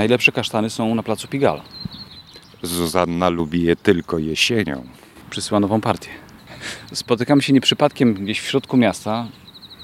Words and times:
Najlepsze 0.00 0.32
kasztany 0.32 0.70
są 0.70 0.94
na 0.94 1.02
placu 1.02 1.28
Pigala. 1.28 1.62
Zuzanna 2.62 3.28
lubi 3.28 3.62
je 3.62 3.76
tylko 3.76 4.18
jesienią. 4.18 4.84
Przysyła 5.30 5.60
nową 5.60 5.80
partię. 5.80 6.08
Spotykamy 6.92 7.42
się 7.42 7.52
nie 7.52 7.60
przypadkiem 7.60 8.14
gdzieś 8.14 8.40
w 8.40 8.46
środku 8.46 8.76
miasta, 8.76 9.28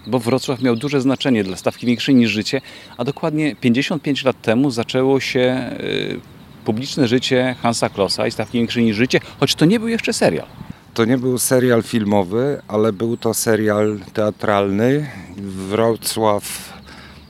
bo 0.07 0.19
Wrocław 0.19 0.63
miał 0.63 0.77
duże 0.77 1.01
znaczenie 1.01 1.45
dla 1.45 1.57
stawki 1.57 1.87
większej 1.87 2.15
niż 2.15 2.31
życie, 2.31 2.61
a 2.97 3.05
dokładnie 3.05 3.57
55 3.57 4.25
lat 4.25 4.43
temu 4.43 4.71
zaczęło 4.71 5.21
się 5.21 5.71
y, 5.81 6.21
publiczne 6.65 7.09
życie 7.09 7.57
Hansa 7.63 7.89
Klossa 7.89 8.27
i 8.27 8.31
stawki 8.31 8.59
większej 8.59 8.85
niż 8.85 8.97
życie, 8.97 9.21
choć 9.41 9.55
to 9.55 9.65
nie 9.65 9.81
był 9.81 9.89
jeszcze 9.89 10.13
serial. 10.13 10.47
To 10.95 11.05
nie 11.05 11.19
był 11.19 11.39
serial 11.39 11.83
filmowy, 11.83 12.63
ale 12.69 12.93
był 12.93 13.17
to 13.17 13.35
serial 13.35 14.01
teatralny. 14.13 15.11
Wrocław 15.37 16.76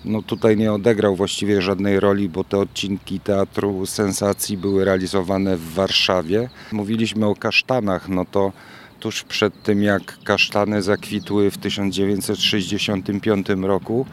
no 0.06 0.22
tutaj 0.22 0.56
nie 0.56 0.72
odegrał 0.72 1.16
właściwie 1.16 1.62
żadnej 1.62 2.00
roli, 2.00 2.28
bo 2.28 2.44
te 2.44 2.58
odcinki 2.58 3.20
Teatru 3.20 3.86
Sensacji 3.86 4.56
były 4.56 4.84
realizowane 4.84 5.56
w 5.56 5.74
Warszawie. 5.74 6.48
Mówiliśmy 6.72 7.26
o 7.26 7.34
kasztanach, 7.34 8.08
no 8.08 8.24
to 8.24 8.52
tuż 9.00 9.22
przed 9.22 9.62
tym 9.62 9.82
jak 9.82 10.18
kasztany 10.24 10.82
zakwitły 10.82 11.50
w 11.50 11.58
1965 11.58 13.46
roku 13.62 14.06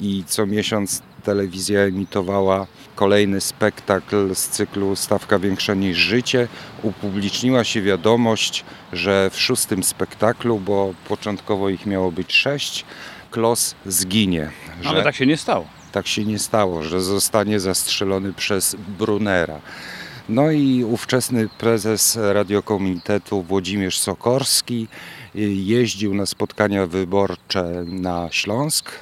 i 0.00 0.24
co 0.26 0.46
miesiąc 0.46 1.02
telewizja 1.22 1.80
emitowała 1.80 2.66
kolejny 2.94 3.40
spektakl 3.40 4.34
z 4.34 4.48
cyklu 4.48 4.96
Stawka 4.96 5.38
większa 5.38 5.74
niż 5.74 5.98
życie. 5.98 6.48
Upubliczniła 6.82 7.64
się 7.64 7.82
wiadomość, 7.82 8.64
że 8.92 9.30
w 9.32 9.40
szóstym 9.40 9.82
spektaklu, 9.82 10.58
bo 10.58 10.94
początkowo 11.08 11.68
ich 11.68 11.86
miało 11.86 12.12
być 12.12 12.32
sześć, 12.32 12.84
Klos 13.30 13.74
zginie. 13.86 14.50
Ale 14.84 15.02
tak 15.02 15.14
się 15.14 15.26
nie 15.26 15.36
stało. 15.36 15.66
tak 15.92 16.06
się 16.06 16.24
nie 16.24 16.38
stało, 16.38 16.82
że 16.82 17.00
zostanie 17.00 17.60
zastrzelony 17.60 18.32
przez 18.32 18.76
Brunera. 18.98 19.60
No 20.28 20.50
i 20.50 20.84
ówczesny 20.84 21.48
prezes 21.58 22.18
radiokomitetu 22.32 23.42
Włodzimierz 23.42 23.98
Sokorski 23.98 24.88
y, 25.36 25.40
jeździł 25.40 26.14
na 26.14 26.26
spotkania 26.26 26.86
wyborcze 26.86 27.84
na 27.86 28.28
Śląsk. 28.30 28.92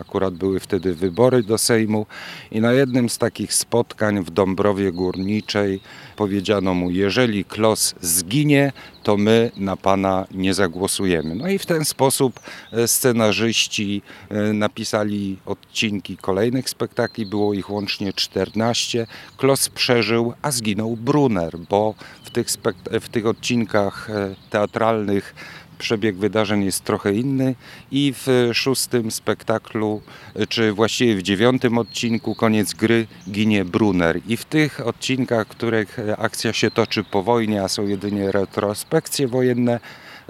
Akurat 0.00 0.34
były 0.34 0.60
wtedy 0.60 0.94
wybory 0.94 1.42
do 1.42 1.58
Sejmu 1.58 2.06
i 2.50 2.60
na 2.60 2.72
jednym 2.72 3.08
z 3.08 3.18
takich 3.18 3.54
spotkań 3.54 4.24
w 4.24 4.30
Dąbrowie 4.30 4.92
Górniczej 4.92 5.80
powiedziano 6.16 6.74
mu, 6.74 6.90
jeżeli 6.90 7.44
Klos 7.44 7.94
zginie, 8.00 8.72
to 9.02 9.16
my 9.16 9.50
na 9.56 9.76
pana 9.76 10.26
nie 10.30 10.54
zagłosujemy. 10.54 11.34
No 11.34 11.48
i 11.48 11.58
w 11.58 11.66
ten 11.66 11.84
sposób 11.84 12.40
e, 12.72 12.88
scenarzyści 12.88 14.02
e, 14.28 14.52
napisali 14.52 15.38
odcinki 15.46 16.16
kolejnych 16.16 16.70
spektakli, 16.70 17.26
było 17.26 17.54
ich 17.54 17.70
łącznie 17.70 18.12
14. 18.12 19.06
Klos 19.36 19.68
przeżył, 19.68 20.32
a 20.42 20.50
zginął 20.50 20.96
Brunner, 20.96 21.58
bo 21.58 21.94
w 22.24 22.30
tych, 22.30 22.46
spekt- 22.46 23.00
w 23.00 23.08
tych 23.08 23.26
odcinkach 23.26 24.10
e, 24.10 24.34
teatralnych 24.50 25.34
przebieg 25.80 26.16
wydarzeń 26.16 26.64
jest 26.64 26.84
trochę 26.84 27.14
inny 27.14 27.54
i 27.92 28.14
w 28.16 28.50
szóstym 28.52 29.10
spektaklu, 29.10 30.02
czy 30.48 30.72
właściwie 30.72 31.14
w 31.16 31.22
dziewiątym 31.22 31.78
odcinku, 31.78 32.34
koniec 32.34 32.74
gry, 32.74 33.06
ginie 33.30 33.64
Brunner. 33.64 34.20
I 34.28 34.36
w 34.36 34.44
tych 34.44 34.86
odcinkach, 34.86 35.46
których 35.46 35.98
akcja 36.18 36.52
się 36.52 36.70
toczy 36.70 37.04
po 37.04 37.22
wojnie, 37.22 37.62
a 37.62 37.68
są 37.68 37.86
jedynie 37.86 38.32
retrospekcje 38.32 39.28
wojenne, 39.28 39.80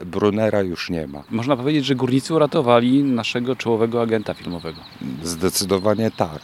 Brunera 0.06 0.62
już 0.62 0.90
nie 0.90 1.06
ma. 1.06 1.22
Można 1.30 1.56
powiedzieć, 1.56 1.84
że 1.84 1.94
górnicy 1.94 2.34
uratowali 2.34 3.04
naszego 3.04 3.56
czołowego 3.56 4.02
agenta 4.02 4.34
filmowego. 4.34 4.80
Zdecydowanie 5.22 6.10
tak. 6.10 6.40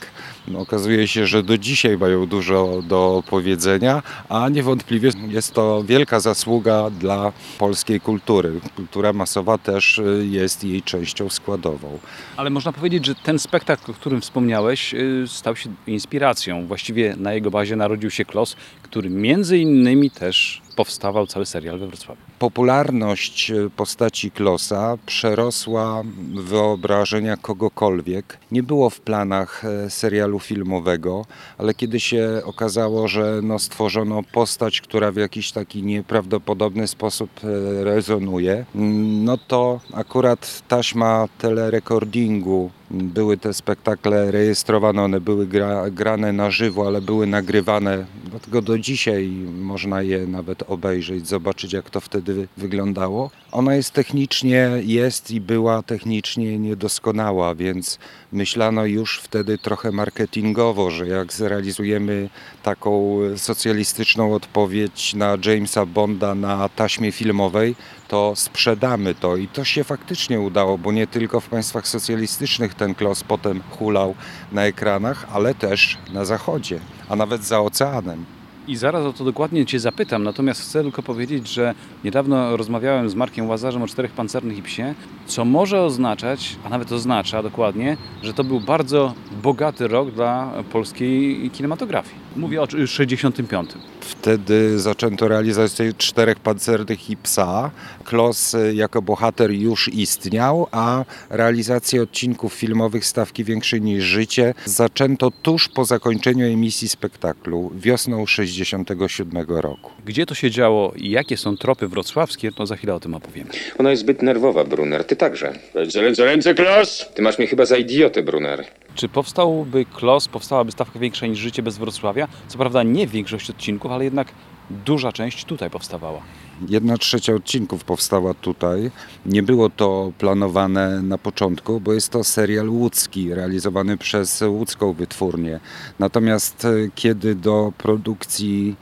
No, 0.49 0.59
okazuje 0.59 1.09
się, 1.09 1.27
że 1.27 1.43
do 1.43 1.59
dzisiaj 1.59 1.99
mają 1.99 2.27
dużo 2.27 2.83
do 2.83 3.23
powiedzenia, 3.31 4.03
a 4.29 4.49
niewątpliwie 4.49 5.11
jest 5.29 5.55
to 5.55 5.85
wielka 5.85 6.21
zasługa 6.21 6.91
dla 6.91 7.33
polskiej 7.59 8.01
kultury. 8.01 8.61
Kultura 8.77 9.13
masowa 9.13 9.59
też 9.59 9.99
y, 9.99 10.27
jest 10.31 10.65
jej 10.65 10.83
częścią 10.83 11.29
składową. 11.29 11.99
Ale 12.37 12.51
można 12.51 12.73
powiedzieć, 12.73 13.07
że 13.07 13.15
ten 13.15 13.39
spektakl, 13.39 13.91
o 13.91 13.95
którym 13.95 14.21
wspomniałeś, 14.21 14.95
y, 14.95 15.25
stał 15.29 15.57
się 15.57 15.71
inspiracją. 15.87 16.67
Właściwie 16.67 17.15
na 17.17 17.33
jego 17.33 17.51
bazie 17.51 17.77
narodził 17.77 18.11
się 18.11 18.25
Klos, 18.25 18.57
który 18.83 19.11
między 19.11 19.59
innymi 19.59 20.11
też 20.11 20.66
powstawał 20.77 21.27
cały 21.27 21.47
serial 21.47 21.79
we 21.79 21.87
Wrocławiu. 21.87 22.21
Popularność 22.39 23.51
y, 23.51 23.71
postaci 23.77 24.31
Klosa 24.31 24.99
przerosła 25.07 26.03
wyobrażenia 26.35 27.37
kogokolwiek. 27.37 28.39
Nie 28.53 28.63
było 28.63 28.91
w 28.91 29.01
planach 29.01 29.65
e, 29.65 29.91
serialu 29.91 30.39
filmowego, 30.39 31.25
ale 31.59 31.75
kiedy 31.75 32.01
się 32.01 32.43
okazało, 32.45 33.09
że 33.09 33.41
no 33.43 33.59
stworzono 33.59 34.23
postać, 34.33 34.81
która 34.81 35.13
w 35.13 35.17
jakiś 35.17 35.53
taki 35.53 35.83
nieprawdopodobny 35.83 36.87
sposób 36.87 37.31
e, 37.45 37.85
rezonuje, 37.85 38.65
mm, 38.75 39.25
no 39.25 39.39
to 39.39 39.81
akurat 39.95 40.63
taśma 40.69 41.29
telerekordingu 41.39 42.71
były 42.91 43.37
te 43.37 43.55
spektakle 43.55 44.31
rejestrowane, 44.31 45.03
one 45.03 45.21
były 45.21 45.47
gra, 45.47 45.91
grane 45.91 46.33
na 46.33 46.51
żywo, 46.51 46.87
ale 46.87 47.01
były 47.01 47.27
nagrywane, 47.27 48.07
dlatego 48.25 48.63
do 48.63 48.79
dzisiaj 48.79 49.29
można 49.61 50.03
je 50.03 50.27
nawet 50.27 50.63
obejrzeć, 50.69 51.29
zobaczyć 51.29 51.73
jak 51.73 51.91
to 51.91 52.01
wtedy 52.01 52.49
wyglądało. 52.57 53.31
Ona 53.53 53.75
jest 53.75 53.91
technicznie, 53.91 54.71
jest 54.83 55.31
i 55.31 55.41
była 55.41 55.83
technicznie 55.83 56.59
niedoskonała, 56.59 57.55
więc 57.55 57.99
myślano 58.33 58.87
już 58.87 59.21
wtedy 59.21 59.59
trochę 59.59 59.93
marketingowo, 59.93 60.91
że 60.91 61.07
jak 61.07 61.33
zrealizujemy 61.33 62.29
taką 62.63 63.19
socjalistyczną 63.37 64.35
odpowiedź 64.35 65.15
na 65.15 65.37
Jamesa 65.47 65.87
Bonda 65.87 66.35
na 66.35 66.69
taśmie 66.69 67.13
filmowej, 67.13 67.75
to 68.09 68.33
sprzedamy 68.37 69.15
to 69.15 69.37
i 69.37 69.49
to 69.49 69.65
się 69.65 69.85
faktycznie 69.85 70.41
udało, 70.41 70.79
bo 70.79 70.93
nie 70.93 71.07
tylko 71.07 71.41
w 71.41 71.49
państwach 71.49 71.89
socjalistycznych 71.89 72.75
ten 72.75 72.95
klos 72.95 73.25
potem 73.25 73.63
hulał 73.71 74.15
na 74.53 74.63
ekranach, 74.63 75.27
ale 75.33 75.55
też 75.55 75.99
na 76.13 76.25
zachodzie, 76.25 76.81
a 77.09 77.17
nawet 77.17 77.45
za 77.45 77.61
oceanem. 77.61 78.25
I 78.69 78.77
zaraz 78.77 79.05
o 79.05 79.13
to 79.13 79.25
dokładnie 79.25 79.67
Cię 79.67 79.81
zapytam, 79.81 80.23
natomiast 80.23 80.61
chcę 80.61 80.83
tylko 80.83 81.03
powiedzieć, 81.03 81.49
że 81.49 81.75
niedawno 82.05 82.57
rozmawiałem 82.57 83.11
z 83.11 83.15
Markiem 83.15 83.49
Łazarzem 83.49 83.83
o 83.83 83.87
czterech 83.87 84.13
pancernych 84.13 84.59
i 84.59 84.63
psie, 84.63 84.95
co 85.27 85.45
może 85.45 85.83
oznaczać, 85.83 86.57
a 86.65 86.69
nawet 86.69 86.93
oznacza 86.93 87.43
dokładnie, 87.43 87.97
że 88.23 88.35
to 88.35 88.45
był 88.45 88.61
bardzo 88.61 89.15
bogaty 89.43 89.89
rok 89.89 90.11
dla 90.11 90.53
polskiej 90.73 91.51
kinematografii. 91.51 92.26
Mówię 92.37 92.63
o 92.63 92.67
65. 92.87 93.71
Wtedy 94.01 94.79
zaczęto 94.79 95.29
realizację 95.29 95.93
czterech 95.93 96.41
pancernych 96.41 97.11
i 97.11 97.17
psa. 97.17 97.71
Klos 98.05 98.55
y, 98.55 98.75
jako 98.75 99.03
bohater 99.03 99.51
już 99.51 99.89
istniał, 99.89 100.67
a 100.73 101.05
realizację 101.31 102.03
odcinków 102.03 102.53
filmowych 102.55 103.05
stawki 103.05 103.45
większej 103.45 103.83
niż 103.83 104.05
życie 104.05 104.55
zaczęto 104.65 105.31
tuż 105.43 105.69
po 105.69 105.85
zakończeniu 105.85 106.47
emisji 106.47 106.89
spektaklu 106.89 107.73
wiosną 107.75 108.27
67 108.27 109.47
roku. 109.49 109.91
Gdzie 110.05 110.27
to 110.27 110.35
się 110.35 110.51
działo 110.51 110.93
i 110.97 111.11
jakie 111.11 111.37
są 111.37 111.57
tropy 111.57 111.89
wrocławskie, 111.89 112.53
to 112.53 112.67
za 112.67 112.77
chwilę 112.77 112.95
o 112.95 113.01
tym 113.01 113.15
opowiemy. 113.15 113.51
Ona 113.79 113.91
jest 113.91 114.03
zbyt 114.03 114.23
nerwowa, 114.23 114.65
Brunner. 114.65 115.05
Ty 115.05 115.17
także. 115.17 115.59
Ręce, 115.75 116.01
ręce, 116.01 116.25
ręce, 116.25 116.55
klos! 116.55 117.07
Ty 117.15 117.23
masz 117.23 117.39
mnie 117.39 117.47
chyba 117.47 117.67
za 117.67 117.77
idiotę, 117.77 118.23
Brunner. 118.23 118.65
Czy 118.97 119.09
powstałby 119.09 119.85
Klos, 119.85 120.29
powstałaby 120.29 120.73
stawka 120.73 120.99
większa 120.99 121.27
niż 121.27 121.39
życie 121.39 121.63
bez 121.63 121.79
Wrocławia? 121.79 122.29
Co 122.49 122.59
prawda 122.59 122.83
nie 122.83 123.07
większość 123.07 123.51
odcinków, 123.51 123.93
ale 123.93 124.05
jednak 124.05 124.29
duża 124.71 125.13
część 125.13 125.45
tutaj 125.45 125.71
powstawała. 125.71 126.21
Jedna 126.69 126.99
trzecia 126.99 127.35
odcinków 127.35 127.85
powstała 127.85 128.35
tutaj. 128.35 128.91
Nie 129.27 129.43
było 129.43 129.71
to 129.71 130.13
planowane 130.19 131.03
na 131.03 131.19
początku, 131.19 131.81
bo 131.81 131.93
jest 131.93 132.09
to 132.09 132.25
serial 132.25 132.69
łódzki, 132.69 133.35
realizowany 133.35 133.97
przez 133.97 134.43
łódzką 134.43 134.93
wytwórnię. 134.93 135.61
Natomiast 135.99 136.65
e, 136.65 136.69
kiedy 136.95 137.35
do 137.35 137.73
produkcji 137.79 138.77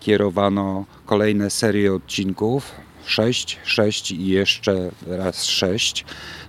kierowano 0.00 0.84
kolejne 1.06 1.50
serie 1.50 1.94
odcinków, 1.94 2.72
6, 3.06 3.58
6 3.64 4.10
i 4.10 4.26
jeszcze 4.26 4.90
raz 5.06 5.44
6, 5.44 6.04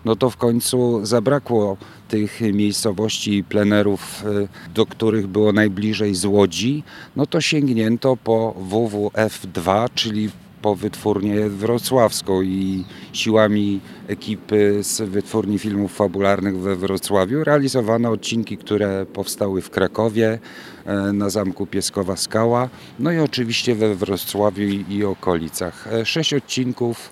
no 0.06 0.15
to 0.15 0.30
w 0.30 0.38
końcu 0.38 1.06
zabrakło 1.06 1.77
tych 2.07 2.42
miejscowości 2.42 3.38
i 3.38 3.44
plenerów, 3.44 4.24
y, 4.25 4.48
do 4.74 4.86
których 4.86 5.27
było 5.27 5.54
najbliżej 5.54 6.15
z 6.15 6.25
Łodzi, 6.25 6.83
no 7.15 7.25
to 7.25 7.42
sięgnięto 7.42 8.18
po 8.18 8.56
WWF2, 8.69 9.89
czyli 9.95 10.30
po 10.67 10.75
wytwórnię 10.75 11.49
wrocławską 11.49 12.41
i 12.41 12.83
siłami 13.13 13.79
ekipy 14.07 14.83
z 14.83 15.01
wytwórni 15.01 15.59
filmów 15.59 15.95
fabularnych 15.95 16.59
we 16.59 16.75
Wrocławiu 16.75 17.43
realizowano 17.43 18.09
odcinki, 18.11 18.57
które 18.57 19.05
powstały 19.05 19.61
w 19.61 19.69
Krakowie, 19.69 20.39
e, 20.85 20.95
na 21.13 21.29
zamku 21.29 21.65
Pieskowa 21.67 22.15
Skała, 22.15 22.69
no 22.99 23.11
i 23.11 23.19
oczywiście 23.19 23.75
we 23.75 23.95
Wrocławiu 23.95 24.63
i, 24.89 25.03
okolicach. 25.03 25.87
E, 25.93 26.05
Sześć 26.05 26.33
odcinków 26.33 27.09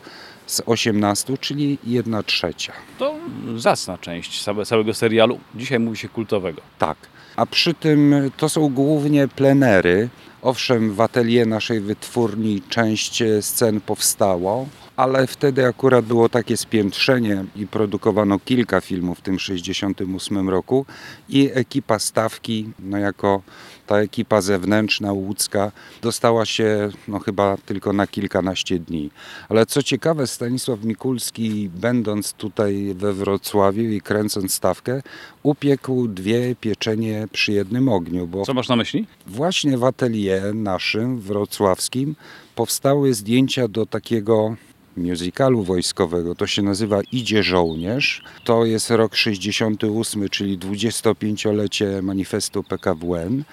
z 0.48 0.62
18, 0.66 1.38
czyli 1.38 1.78
jedna 1.84 2.24
trzecia. 2.24 2.74
To 3.00 3.16
zacna 3.58 3.98
część 3.98 4.44
całe- 4.44 4.66
całego 4.66 4.94
serialu. 4.94 5.40
Dzisiaj 5.56 5.80
mówi 5.80 5.98
się 5.98 6.10
kultowego. 6.10 6.62
Tak. 6.80 6.98
a 7.36 7.46
przy 7.46 7.74
tym 7.74 8.16
to 8.38 8.50
są 8.50 8.70
głównie 8.70 9.28
plenery. 9.28 10.10
Owszem, 10.46 10.94
w 10.94 11.02
atelier 11.02 11.48
naszej 11.48 11.80
wytwórni 11.80 12.62
część 12.70 13.22
e, 13.22 13.42
scen 13.42 13.82
powstało, 13.82 14.68
ale 14.96 15.28
wtedy 15.28 15.66
akurat 15.66 16.06
było 16.06 16.30
takie 16.30 16.58
spiętrzenie 16.58 17.46
i 17.56 17.68
produkowano 17.68 18.40
kilka 18.40 18.82
filmów 18.82 19.20
w 19.20 19.22
tym 19.22 19.40
68 19.40 20.50
roku 20.50 20.86
i 21.30 21.50
ekipa 21.54 22.00
stawki, 22.00 22.70
no 22.80 22.98
jako 22.98 23.42
ta 23.88 23.98
ekipa 23.98 24.42
zewnętrzna 24.42 25.14
łódzka 25.14 25.72
dostała 26.02 26.46
się 26.46 26.90
no 27.08 27.20
chyba 27.20 27.58
tylko 27.66 27.94
na 27.94 28.08
kilkanaście 28.08 28.80
dni. 28.80 29.10
Ale 29.50 29.66
co 29.66 29.84
ciekawe, 29.84 30.28
Stanisław 30.28 30.84
Mikulski 30.84 31.70
będąc 31.70 32.34
tutaj 32.34 32.94
we 32.96 33.14
Wrocławiu 33.14 33.84
i 33.84 34.02
kręcąc 34.02 34.54
stawkę, 34.54 35.02
upiekł 35.44 36.08
dwie 36.08 36.56
pieczenie 36.56 37.28
przy 37.32 37.52
jednym 37.52 37.90
ogniu, 37.90 38.28
bo 38.28 38.46
Co 38.46 38.54
masz 38.54 38.70
na 38.70 38.76
myśli? 38.76 39.08
Właśnie 39.28 39.78
w 39.78 39.84
atelier 39.84 40.56
naszym 40.56 41.20
wrocławskim 41.20 42.16
powstały 42.56 43.14
zdjęcia 43.14 43.68
do 43.68 43.86
takiego 43.86 44.56
musicalu 44.98 45.64
wojskowego. 45.64 46.36
To 46.36 46.48
się 46.48 46.62
nazywa 46.62 47.00
Idzie 47.12 47.44
żołnierz. 47.44 48.24
To 48.44 48.66
jest 48.66 48.90
rok 48.90 49.16
68, 49.16 50.30
czyli 50.30 50.60
25-lecie 50.60 52.02
manifestu 52.02 52.64
PKWN 52.64 53.44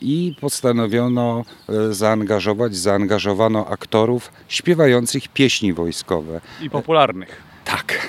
i 0.00 0.34
postanowiono 0.40 1.44
e, 1.68 1.94
zaangażować, 1.94 2.76
zaangażowano 2.76 3.66
aktorów 3.66 4.32
śpiewających 4.48 5.28
pieśni 5.28 5.72
wojskowe. 5.72 6.40
I 6.62 6.70
popularnych. 6.70 7.42
Tak. 7.64 8.08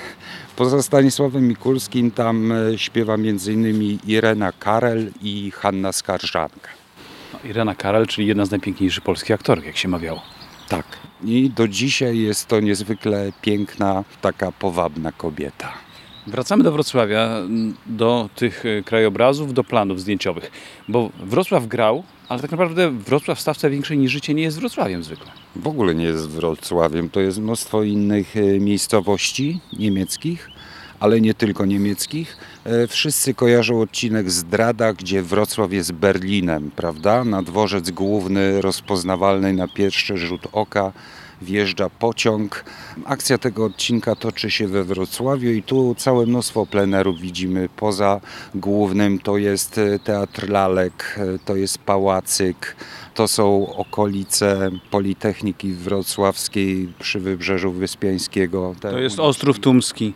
Poza 0.55 0.83
Stanisławem 0.83 1.47
Mikulskim 1.47 2.11
tam 2.11 2.51
e, 2.51 2.77
śpiewa 2.77 3.13
m.in. 3.13 3.99
Irena 4.07 4.51
Karel 4.51 5.11
i 5.21 5.51
Hanna 5.51 5.91
Skarżanka. 5.91 6.69
No, 7.33 7.49
Irena 7.49 7.75
Karel, 7.75 8.07
czyli 8.07 8.27
jedna 8.27 8.45
z 8.45 8.51
najpiękniejszych 8.51 9.03
polskich 9.03 9.31
aktorek, 9.31 9.65
jak 9.65 9.77
się 9.77 9.87
mawiało. 9.87 10.38
Tak. 10.69 10.85
I 11.23 11.49
do 11.49 11.67
dzisiaj 11.67 12.17
jest 12.17 12.47
to 12.47 12.59
niezwykle 12.59 13.31
piękna, 13.41 14.03
taka 14.21 14.51
powabna 14.51 15.11
kobieta. 15.11 15.73
Wracamy 16.27 16.63
do 16.63 16.71
Wrocławia, 16.71 17.29
do 17.85 18.29
tych 18.35 18.65
e, 18.65 18.83
krajobrazów, 18.83 19.53
do 19.53 19.63
planów 19.63 20.01
zdjęciowych. 20.01 20.51
Bo 20.87 21.09
Wrocław 21.19 21.67
grał, 21.67 22.03
ale 22.29 22.41
tak 22.41 22.51
naprawdę 22.51 22.91
Wrocław 22.91 23.37
w 23.37 23.41
stawce 23.41 23.69
większej 23.69 23.97
niż 23.97 24.11
życie 24.11 24.33
nie 24.33 24.43
jest 24.43 24.59
Wrocławiem 24.59 25.03
zwykle. 25.03 25.31
W 25.55 25.67
ogóle 25.67 25.95
nie 25.95 26.05
jest 26.05 26.29
Wrocławiem. 26.29 27.09
To 27.09 27.19
jest 27.19 27.39
mnóstwo 27.39 27.83
innych 27.83 28.37
e, 28.37 28.59
miejscowości 28.59 29.59
niemieckich, 29.79 30.49
ale 30.99 31.21
nie 31.21 31.33
tylko 31.33 31.65
niemieckich. 31.65 32.37
E, 32.65 32.87
Wszyscy 32.87 33.33
kojarzą 33.33 33.81
odcinek 33.81 34.31
Zdrada, 34.31 34.93
gdzie 34.93 35.21
Wrocław 35.23 35.73
jest 35.73 35.91
Berlinem, 35.91 36.71
prawda? 36.75 37.23
Na 37.23 37.43
dworzec 37.43 37.91
główny, 37.91 38.61
rozpoznawalny 38.61 39.53
na 39.53 39.67
pierwszy 39.67 40.17
rzut 40.17 40.41
oka, 40.51 40.91
wjeżdża 41.41 41.89
pociąg. 41.89 42.65
Akcja 43.05 43.37
tego 43.37 43.65
odcinka 43.65 44.15
toczy 44.15 44.51
się 44.51 44.67
we 44.67 44.83
Wrocławiu 44.83 45.51
i 45.51 45.63
tu 45.63 45.95
całe 45.97 46.25
mnóstwo 46.25 46.65
plenerów 46.65 47.19
widzimy. 47.19 47.69
Poza 47.75 48.21
głównym 48.55 49.19
to 49.19 49.37
jest 49.37 49.77
e, 49.77 49.99
Teatr 49.99 50.49
Lalek, 50.49 51.19
e, 51.35 51.39
to 51.45 51.55
jest 51.55 51.77
Pałacyk, 51.77 52.75
to 53.13 53.27
są 53.27 53.75
okolice 53.75 54.69
Politechniki 54.91 55.73
Wrocławskiej 55.73 56.93
przy 56.99 57.19
Wybrzeżu 57.19 57.71
Wyspiańskiego. 57.71 58.75
To 58.79 58.99
jest. 58.99 59.19
Ostrów 59.19 59.59
Tumski. 59.59 60.13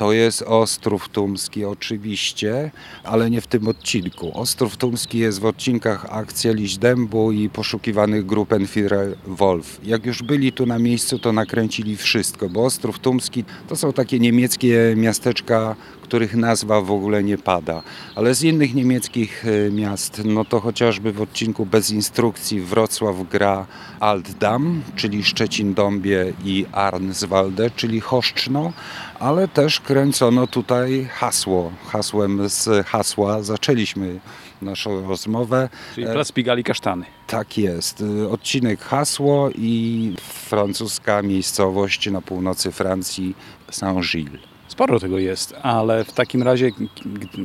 To 0.00 0.12
jest 0.12 0.42
Ostrów 0.42 1.08
Tumski 1.08 1.64
oczywiście, 1.64 2.70
ale 3.04 3.30
nie 3.30 3.40
w 3.40 3.46
tym 3.46 3.68
odcinku. 3.68 4.30
Ostrów 4.34 4.76
Tumski 4.76 5.18
jest 5.18 5.40
w 5.40 5.44
odcinkach 5.44 6.06
Akcja 6.10 6.52
Liść 6.52 6.78
Dębu 6.78 7.32
i 7.32 7.48
poszukiwanych 7.48 8.26
grup 8.26 8.52
Enfirer 8.52 9.16
Wolf. 9.26 9.80
Jak 9.84 10.06
już 10.06 10.22
byli 10.22 10.52
tu 10.52 10.66
na 10.66 10.78
miejscu, 10.78 11.18
to 11.18 11.32
nakręcili 11.32 11.96
wszystko, 11.96 12.48
bo 12.48 12.64
Ostrów 12.64 12.98
Tumski 12.98 13.44
to 13.68 13.76
są 13.76 13.92
takie 13.92 14.18
niemieckie 14.18 14.94
miasteczka, 14.96 15.76
których 16.02 16.36
nazwa 16.36 16.80
w 16.80 16.90
ogóle 16.90 17.24
nie 17.24 17.38
pada. 17.38 17.82
Ale 18.14 18.34
z 18.34 18.42
innych 18.42 18.74
niemieckich 18.74 19.44
e, 19.46 19.70
miast, 19.70 20.22
no 20.24 20.44
to 20.44 20.60
chociażby 20.60 21.12
w 21.12 21.20
odcinku 21.20 21.66
Bez 21.66 21.90
instrukcji 21.90 22.60
Wrocław 22.60 23.16
gra 23.30 23.66
Altdam, 24.00 24.82
czyli 24.96 25.22
Szczecin-Dąbie 25.24 26.32
i 26.44 26.66
Arnswalde, 26.72 27.70
czyli 27.70 28.00
Choszczno, 28.00 28.72
ale 29.20 29.48
też 29.48 29.80
kręcono 29.80 30.46
tutaj 30.46 31.08
hasło. 31.12 31.72
Hasłem 31.88 32.48
z 32.48 32.86
hasła 32.86 33.42
zaczęliśmy 33.42 34.20
naszą 34.62 35.08
rozmowę. 35.08 35.68
Czyli 35.94 36.06
E, 36.06 36.12
Plac 36.12 36.32
Pigali 36.32 36.64
Kasztany. 36.64 37.04
Tak 37.26 37.58
jest. 37.58 38.00
Y, 38.00 38.28
Odcinek 38.28 38.80
hasło 38.80 39.50
i 39.54 40.14
francuska 40.18 41.22
miejscowość 41.22 42.10
na 42.10 42.20
północy 42.20 42.72
Francji 42.72 43.34
Saint-Gilles. 43.70 44.38
Sporo 44.68 45.00
tego 45.00 45.18
jest, 45.18 45.54
ale 45.62 46.04
w 46.04 46.12
takim 46.12 46.42
razie 46.42 46.70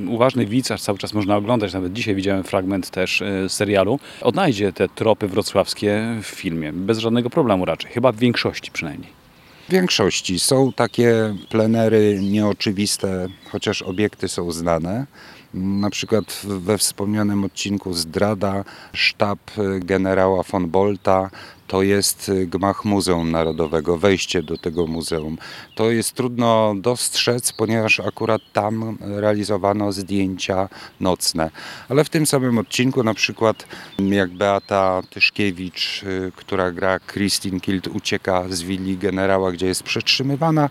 uważny 0.07 0.45
widz, 0.45 0.71
aż 0.71 0.81
cały 0.81 0.97
czas 0.97 1.13
można 1.13 1.35
oglądać, 1.35 1.73
nawet 1.73 1.93
dzisiaj 1.93 2.15
widziałem 2.15 2.43
fragment 2.43 2.89
też 2.89 3.21
e, 3.21 3.49
serialu, 3.49 3.99
odnajdzie 4.21 4.73
te 4.73 4.89
tropy 4.89 5.27
wrocławskie 5.27 6.05
w 6.23 6.25
filmie, 6.25 6.73
bez 6.73 6.97
żadnego 6.97 7.29
problemu 7.29 7.65
raczej, 7.65 7.91
chyba 7.91 8.11
w 8.11 8.17
większości 8.17 8.71
przynajmniej. 8.71 9.24
W 9.65 9.71
większości 9.71 10.39
są 10.39 10.73
takie 10.73 11.35
plenery 11.49 12.19
nieoczywiste, 12.21 13.27
chociaż 13.51 13.81
obiekty 13.81 14.27
są 14.27 14.51
znane. 14.51 15.05
Na 15.53 15.89
przykład 15.89 16.41
we 16.43 16.77
wspomnianym 16.77 17.43
odcinku 17.43 17.93
Zdrada 17.93 18.63
sztab 18.93 19.39
generała 19.79 20.43
von 20.43 20.69
Bolta 20.69 21.29
to 21.67 21.81
jest 21.81 22.29
y, 22.29 22.47
gmach 22.47 22.85
Muzeum 22.85 23.31
Narodowego, 23.31 23.97
wejście 23.97 24.43
do 24.43 24.57
tego 24.57 24.87
muzeum. 24.87 25.37
To 25.75 25.91
jest 25.91 26.13
trudno 26.13 26.73
dostrzec, 26.77 27.51
ponieważ 27.51 27.99
akurat 27.99 28.41
tam 28.53 28.97
realizowano 29.01 29.91
zdjęcia 29.91 30.69
nocne. 30.99 31.51
Ale 31.89 32.03
w 32.03 32.09
tym 32.09 32.25
samym 32.25 32.57
odcinku 32.57 33.03
na 33.03 33.13
przykład 33.13 33.67
jak 33.99 34.29
Beata 34.29 35.01
Tyszkiewicz, 35.09 36.03
y, 36.03 36.31
która 36.35 36.71
gra 36.71 36.99
Christine 36.99 37.59
Kilt, 37.59 37.87
ucieka 37.87 38.43
z 38.49 38.61
willi 38.61 38.97
generała, 38.97 39.51
gdzie 39.51 39.67
jest 39.67 39.83
przetrzymywana, 39.83 40.69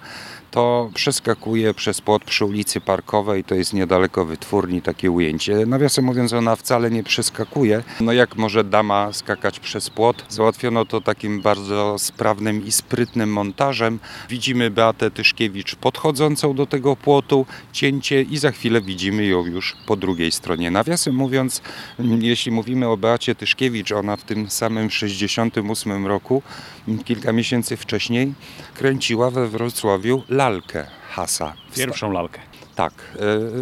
to 0.55 0.91
przeskakuje 0.95 1.75
przez 1.75 2.01
płot 2.01 2.25
przy 2.25 2.45
ulicy 2.45 2.81
Parkowej, 2.81 3.45
to 3.45 3.55
jest 3.55 3.73
niedaleko 3.73 4.25
wytwórni 4.25 4.83
takie 4.83 5.11
ujęcie. 5.11 5.67
Nawiasem 5.67 6.05
mówiąc, 6.05 6.33
ona 6.33 6.57
wcale 6.57 6.91
nie 6.91 7.03
przeskakuje. 7.03 7.83
No 8.01 8.13
jak 8.13 8.37
może 8.37 8.65
dama 8.65 9.13
skakać 9.13 9.61
przez 9.61 9.91
płot? 9.91 10.25
Załatwiono 10.29 10.84
to 10.87 11.01
takim 11.01 11.43
bardzo 11.43 11.99
sprawnym 11.99 12.67
i 12.67 12.73
sprytnym 12.73 13.33
montażem. 13.33 13.99
Widzimy 14.29 14.71
Beatę 14.71 15.11
Tyszkiewicz 15.11 15.75
podchodzącą 15.75 16.55
do 16.55 16.67
tego 16.67 16.97
płotu, 16.97 17.47
cięcie 17.73 18.23
i 18.23 18.39
za 18.39 18.51
chwilę 18.51 18.81
widzimy 18.81 19.27
ją 19.27 19.47
już 19.47 19.77
po 19.87 19.97
drugiej 19.97 20.33
stronie. 20.33 20.71
Nawiasem 20.71 21.15
mówiąc, 21.15 21.63
jeśli 21.99 22.53
mówimy 22.53 22.89
o 22.89 22.97
Beacie 22.97 23.35
Tyszkiewicz, 23.35 23.93
ona 23.93 24.17
w 24.17 24.23
tym 24.23 24.51
samym 24.51 24.91
68 24.91 26.07
roku, 26.07 26.43
kilka 27.05 27.33
miesięcy 27.33 27.77
wcześniej, 27.77 28.35
kręciła 28.75 29.31
we 29.31 29.49
Wrocławiu 29.49 30.23
lalkę 30.29 30.87
Hasa. 31.11 31.55
Pierwszą 31.77 32.13
lalkę. 32.13 32.41
Tak, 32.75 32.93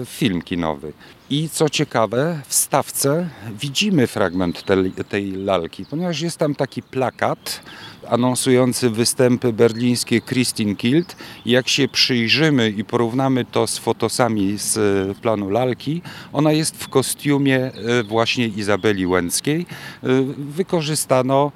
e, 0.03 0.07
film 0.07 0.43
kinowy. 0.43 0.93
I 1.33 1.49
co 1.49 1.69
ciekawe, 1.71 2.41
w 2.47 2.55
stawce 2.55 3.29
widzimy 3.61 4.07
fragment 4.07 4.65
tej, 5.09 5.33
lalki, 5.33 5.87
ponieważ 5.87 6.21
jest 6.21 6.39
tam 6.39 6.55
taki 6.55 6.83
plakat 6.83 7.61
anonsujący 8.09 8.91
występy 8.91 9.53
berlińskie 9.53 10.21
Christine 10.21 10.77
Kilt. 10.77 11.17
Jak 11.47 11.69
się 11.69 11.89
przyjrzymy 11.89 12.71
i 12.71 12.85
porównamy 12.85 13.45
to 13.45 13.67
z 13.67 13.79
fotosami 13.79 14.59
z 14.59 14.77
e, 14.77 15.15
planu 15.23 15.51
lalki, 15.51 16.03
ona 16.33 16.53
jest 16.53 16.85
w 16.85 16.89
kostiumie 16.89 17.59
e, 17.59 18.03
właśnie 18.03 18.47
Izabeli 18.47 19.07
Łęckiej. 19.07 19.67
E, 20.03 20.07
Wykorzystano 20.39 21.53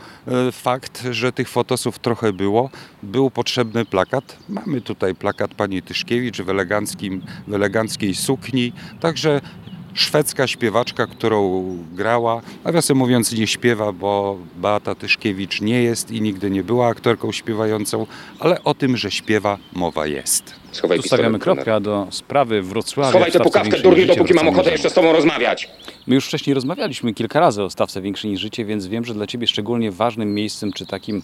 fakt, 0.53 1.03
że 1.11 1.33
tych 1.33 1.49
fotosów 1.49 1.99
trochę 1.99 2.33
było. 2.33 2.71
Był 3.03 3.31
potrzebny 3.31 3.85
plakat. 3.85 4.37
Mamy 4.49 4.81
tutaj 4.81 5.15
plakat 5.15 5.55
pani 5.55 5.83
Tyszkiewicz 5.83 6.43
w, 6.43 6.51
eleganckim, 6.51 7.23
w 7.49 7.55
eleganckiej 7.55 8.15
sukni. 8.15 8.73
Także 9.01 9.41
szwedzka 9.97 10.47
śpiewaczka, 10.47 11.07
którą 11.07 11.65
grała. 11.93 12.43
Nawiasem 12.65 12.97
mówiąc 12.97 13.33
nie 13.33 13.47
śpiewa, 13.47 13.93
bo 13.93 14.39
Beata 14.57 14.95
Tyszkiewicz 14.95 15.61
nie 15.61 15.83
jest 15.83 16.11
i 16.11 16.21
nigdy 16.21 16.51
nie 16.51 16.65
była 16.65 16.89
aktorką 16.89 17.33
śpiewającą, 17.33 18.07
ale 18.39 18.65
o 18.65 18.75
tym, 18.75 18.97
że 18.97 19.11
śpiewa, 19.11 19.59
mowa 19.73 20.07
jest. 20.07 20.55
Schowaj 20.73 20.99
Tu 20.99 21.07
stawiamy 21.07 21.39
kropkę 21.39 21.81
do 21.81 22.07
sprawy 22.11 22.63
Wrocławia. 22.63 23.11
Schowaj 23.11 23.33
tę 23.33 23.41
pukawkę, 23.41 23.79
durniu, 23.79 24.07
dopóki 24.07 24.35
mam 24.35 24.49
ochotę 24.49 24.71
jeszcze 24.71 24.91
z 24.91 24.95
tobą 24.95 25.13
rozmawiać. 25.13 25.71
My 26.07 26.15
już 26.15 26.27
wcześniej 26.27 26.55
rozmawialiśmy 26.55 27.15
kilka 27.15 27.41
razy 27.41 27.63
o 27.63 27.71
stawce 27.71 28.03
Większej 28.03 28.31
niż 28.31 28.41
życie, 28.41 28.65
więc 28.65 28.87
wiem, 28.87 29.05
że 29.05 29.15
dla 29.15 29.27
Ciebie 29.27 29.47
szczególnie 29.47 29.93
ważnym 29.93 30.35
miejscem, 30.35 30.73
czy 30.73 30.87
takim 30.87 31.23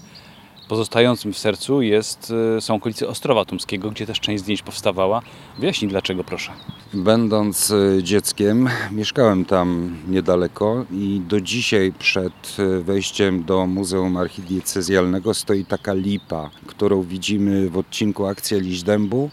pozostającym 0.68 1.32
w 1.32 1.38
sercu 1.38 1.82
jest, 1.82 2.32
e, 2.56 2.60
są 2.60 2.74
okolice 2.74 3.08
Ostrowa 3.08 3.44
Tumskiego, 3.44 3.90
gdzie 3.90 4.06
też 4.06 4.20
część 4.20 4.42
zdjęć 4.42 4.62
powstawała. 4.62 5.22
Wyjaśnij 5.58 5.90
dlaczego, 5.90 6.24
proszę. 6.24 6.52
Będąc 6.94 7.70
e, 7.70 8.02
dzieckiem, 8.02 8.68
mieszkałem 8.90 9.44
tam 9.44 9.96
niedaleko 10.08 10.84
i 10.92 11.20
do 11.28 11.40
dzisiaj 11.40 11.92
przed 11.98 12.56
e, 12.58 12.80
wejściem 12.80 13.44
do 13.44 13.66
Muzeum 13.66 14.16
Archidiecezjalnego 14.16 15.34
stoi 15.34 15.64
taka 15.64 15.94
lipa, 15.94 16.50
którą 16.66 17.02
widzimy 17.02 17.70
w 17.70 17.78
odcinku 17.78 18.26
Akcja 18.26 18.58
Liść 18.58 18.82
Dębu. 18.82 19.30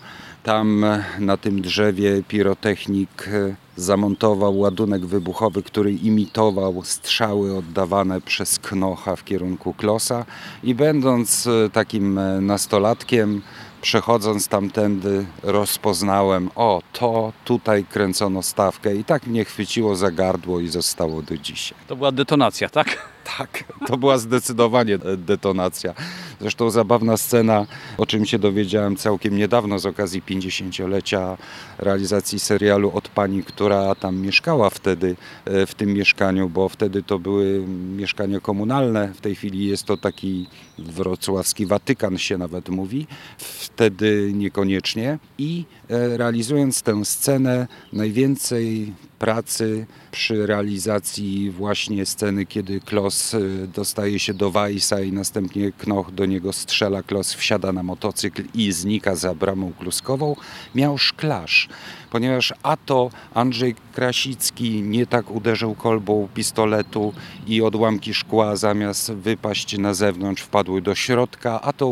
Tam 0.49 0.83
e, 0.83 1.03
na 1.19 1.37
tym 1.37 1.61
drzewie 1.61 2.23
pirotechnik 2.27 3.27
e, 3.27 3.55
zamontował 3.75 4.59
ładunek 4.59 5.05
wybuchowy, 5.05 5.63
który 5.63 5.91
imitował 5.91 6.83
strzały 6.83 7.57
oddawane 7.57 8.21
przez 8.21 8.59
Knocha 8.59 9.15
w 9.15 9.23
kierunku 9.23 9.73
Klosa 9.73 10.25
i 10.63 10.75
będąc 10.75 11.47
e, 11.47 11.69
takim 11.69 12.19
nastolatkiem, 12.41 13.41
przechodząc 13.81 14.47
tamtędy 14.47 15.25
rozpoznałem, 15.43 16.49
o 16.55 16.81
to 16.93 17.33
tutaj 17.45 17.85
kręcono 17.85 18.43
stawkę 18.43 18.95
i 18.95 19.03
tak 19.03 19.27
mnie 19.27 19.45
chwyciło 19.45 19.95
za 19.95 20.11
gardło 20.11 20.59
i 20.59 20.67
zostało 20.67 21.21
do 21.21 21.37
dzisiaj. 21.37 21.77
To 21.87 21.95
była 21.95 22.11
detonacja, 22.11 22.69
tak? 22.69 23.18
Tak, 23.37 23.63
to 23.87 23.97
była 23.97 24.17
zdecydowanie 24.17 24.97
detonacja. 25.17 25.93
Zresztą 26.41 26.69
zabawna 26.69 27.17
scena, 27.17 27.65
o 27.97 28.05
czym 28.05 28.25
się 28.25 28.39
dowiedziałem 28.39 28.95
całkiem 28.95 29.37
niedawno 29.37 29.79
z 29.79 29.85
okazji 29.85 30.21
50-lecia 30.21 31.37
realizacji 31.77 32.39
serialu 32.39 32.91
od 32.93 33.09
pani, 33.09 33.43
która 33.43 33.95
tam 33.95 34.17
mieszkała 34.17 34.69
wtedy 34.69 35.15
e, 35.45 35.65
w 35.65 35.75
tym 35.75 35.93
mieszkaniu, 35.93 36.49
bo 36.49 36.69
wtedy 36.69 37.03
to 37.03 37.19
były 37.19 37.67
mieszkania 37.95 38.39
komunalne. 38.39 39.13
W 39.13 39.21
tej 39.21 39.35
chwili 39.35 39.67
jest 39.67 39.83
to 39.83 39.97
taki 39.97 40.47
wrocławski 40.77 41.65
Watykan 41.65 42.17
się 42.17 42.37
nawet 42.37 42.69
mówi. 42.69 43.07
Wtedy 43.37 44.31
niekoniecznie. 44.33 45.19
I 45.37 45.65
realizując 45.89 46.81
tę 46.81 47.05
scenę, 47.05 47.67
najwięcej 47.93 48.93
pracy 49.19 49.85
przy 50.11 50.47
realizacji 50.47 51.51
właśnie 51.51 52.05
sceny, 52.05 52.45
kiedy 52.45 52.79
Klos 52.79 53.33
y, 53.33 53.67
dostaje 53.75 54.19
się 54.19 54.33
do 54.33 54.51
Weissa 54.51 55.01
i 55.01 55.11
następnie 55.11 55.71
Knoch 55.71 56.11
do 56.11 56.25
niego 56.25 56.53
strzela, 56.53 57.03
Klos 57.03 57.33
wsiada 57.33 57.71
na 57.73 57.83
motocykl 57.83 58.43
i 58.53 58.71
znika 58.71 59.15
za 59.15 59.35
bramą 59.35 59.73
kluskową, 59.79 60.35
miał 60.75 60.97
szklarz. 60.97 61.69
Ponieważ 62.11 62.53
a 62.63 62.77
to 62.77 63.09
Andrzej 63.33 63.75
Krasicki 63.93 64.81
nie 64.81 65.05
tak 65.05 65.31
uderzył 65.31 65.75
kolbą 65.75 66.27
pistoletu 66.33 67.13
i 67.47 67.61
odłamki 67.61 68.13
szkła 68.13 68.55
zamiast 68.55 69.11
wypaść 69.11 69.77
na 69.77 69.93
zewnątrz 69.93 70.41
wpadły 70.41 70.81
do 70.81 70.95
środka, 70.95 71.61
a 71.61 71.73
to 71.73 71.87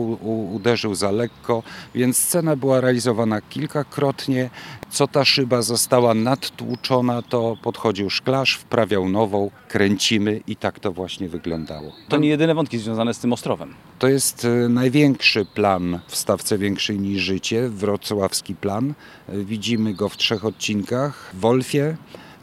uderzył 0.53 0.95
za 0.95 1.11
lekko, 1.11 1.63
więc 1.95 2.17
scena 2.17 2.55
była 2.55 2.81
realizowana 2.81 3.41
kilkakrotnie. 3.87 4.49
Co 4.89 5.07
ta 5.07 5.25
szyba 5.25 5.61
została 5.61 6.13
nadtłuczona, 6.13 7.21
to 7.21 7.57
podchodził 7.63 8.09
szklarz, 8.09 8.55
wprawiał 8.55 9.09
nową, 9.09 9.51
kręcimy 9.67 10.41
i 10.47 10.55
tak 10.55 10.79
to 10.79 10.91
właśnie 10.91 11.29
wyglądało. 11.29 11.91
To 12.09 12.17
nie 12.17 12.29
jedyne 12.29 12.55
wątki 12.55 12.77
związane 12.77 13.13
z 13.13 13.19
tym 13.19 13.33
Ostrowem. 13.33 13.73
To 13.99 14.07
jest 14.07 14.45
e, 14.45 14.69
największy 14.69 15.45
plan 15.45 15.99
w 16.07 16.15
stawce 16.15 16.57
większej 16.57 16.99
niż 16.99 17.21
życie, 17.21 17.69
wrocławski 17.69 18.55
plan. 18.55 18.93
E, 19.29 19.37
Widzimy 19.37 19.93
go 19.93 20.09
w 20.09 20.17
trzech 20.17 20.45
odcinkach, 20.45 21.31
w 21.33 21.39
Wolfie, 21.39 21.95